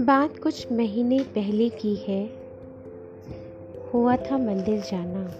बात 0.00 0.38
कुछ 0.38 0.72
महीने 0.72 1.18
पहले 1.18 1.68
की 1.68 1.94
है। 1.94 2.30
हुआ 3.94 4.16
था 4.16 4.38
मंदिर 4.38 4.80
जाना। 4.80 5.34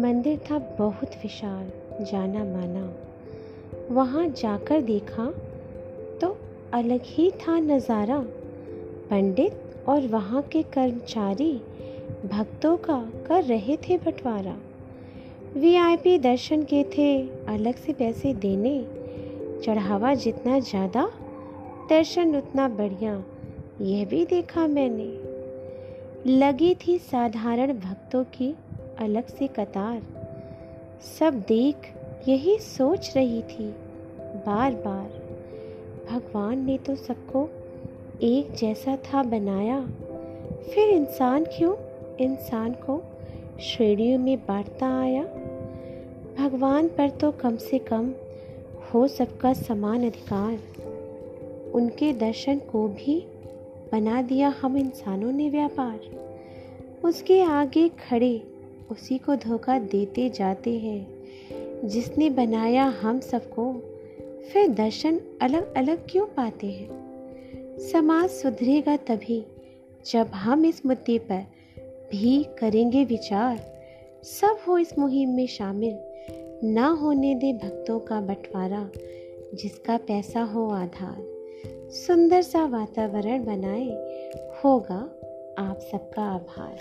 मंदिर 0.00 0.38
था 0.38 0.58
बहुत 0.58 1.08
विशाल, 1.08 1.70
जाना 2.04 2.44
माना। 2.44 2.94
वहाँ 3.90 4.28
जाकर 4.28 4.80
देखा 4.80 5.34
तो 6.20 6.38
अलग 6.72 7.00
ही 7.04 7.30
था 7.30 7.58
नज़ारा। 7.58 8.18
पंडित 9.10 9.52
और 9.88 10.06
वहाँ 10.06 10.42
के 10.42 10.62
कर्मचारी 10.62 11.60
भक्तों 12.26 12.76
का 12.76 13.12
कर 13.26 13.44
रहे 13.44 13.76
थे 13.76 13.96
बंटवारा। 13.96 14.56
वीआईपी 15.56 16.18
दर्शन 16.18 16.62
के 16.62 16.84
थे, 16.84 17.28
अलग 17.28 17.74
से 17.74 17.92
पैसे 17.92 18.34
देने, 18.34 18.86
चढ़ावा 19.64 20.14
जितना 20.14 20.58
ज़्यादा, 20.58 21.10
दर्शन 21.90 22.36
उतना 22.36 22.68
बढ़िया, 22.68 23.24
यह 23.80 24.04
भी 24.04 24.24
देखा 24.24 24.66
मैंने। 24.66 25.06
लगी 26.38 26.74
थी 26.74 26.98
साधारण 26.98 27.72
भक्तों 27.72 28.24
की 28.24 28.54
अलग 28.98 29.26
से 29.26 29.46
कतार। 29.46 30.02
सब 31.18 31.44
देख, 31.48 31.76
यही 32.28 32.58
सोच 32.58 33.12
रही 33.16 33.42
थी 33.42 33.68
बार 34.46 34.74
बार 34.74 35.08
भगवान 36.10 36.66
ने 36.66 36.78
तो 36.78 36.94
सबको 36.94 37.48
एक 38.22 38.54
जैसा 38.54 38.96
था 38.96 39.22
बनाया। 39.22 39.80
फिर 40.74 40.88
इंसान 40.88 41.44
क्यों? 41.44 41.74
इंसान 42.16 42.72
को 42.72 43.02
श्रेणियों 43.60 44.18
में 44.18 44.38
बांटता 44.38 45.00
आया। 45.00 45.22
भगवान 46.38 46.88
पर 46.88 47.10
तो 47.10 47.32
कम 47.32 47.56
से 47.56 47.78
कम 47.78 48.12
हो 48.94 49.08
सबका 49.08 49.52
समान 49.52 50.06
अधिकार। 50.06 50.58
उनके 51.74 52.12
दर्शन 52.12 52.58
को 52.58 52.88
भी 52.88 53.26
बना 53.92 54.22
दिया 54.22 54.48
हम 54.48 54.76
इंसानों 54.76 55.32
ने 55.32 55.50
व्यापार। 55.50 56.00
उसके 57.04 57.42
आगे 57.42 57.88
खड़े 57.88 58.42
उसी 58.90 59.18
को 59.18 59.36
धोखा 59.36 59.78
देते 59.78 60.30
जाते 60.30 60.78
हैं। 60.78 61.18
जिसने 61.84 62.30
बनाया 62.30 62.84
हम 62.84 63.20
सबको, 63.20 63.72
फिर 64.52 64.68
दर्शन 64.68 65.20
अलग 65.42 65.74
अलग 65.74 66.06
क्यों 66.10 66.26
पाते 66.26 66.66
हैं? 66.66 66.88
समाज 67.78 68.30
सुधरेगा 68.30 68.96
तभी 68.96 69.46
जब 70.06 70.26
हम 70.26 70.64
इस 70.64 70.86
मुद्दे 70.86 71.18
पर 71.18 71.57
भी 72.10 72.44
करेंगे 72.58 73.04
विचार। 73.04 73.60
सब 74.22 74.58
हो 74.68 74.78
इस 74.78 74.98
मुहिम 74.98 75.30
में 75.30 75.46
शामिल। 75.46 75.98
ना 76.64 76.88
होने 76.88 77.34
दे 77.34 77.52
भक्तों 77.52 78.00
का 78.00 78.20
बंटवारा, 78.20 78.90
जिसका 79.54 79.96
पैसा 79.96 80.42
हो 80.42 80.68
आधार। 80.70 81.38
सुंदर 81.90 82.42
सा 82.42 82.64
वातावरण 82.64 83.44
बनाए 83.44 83.88
होगा 84.64 85.10
आप 85.58 85.78
सबका 85.92 86.22
आभार। 86.22 86.78